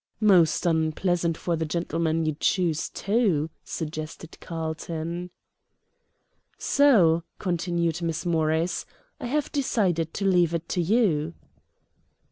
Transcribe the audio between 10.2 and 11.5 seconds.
leave it to you."